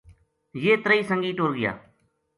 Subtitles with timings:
[0.63, 1.73] یہ تریہی سنگی ٹر گیا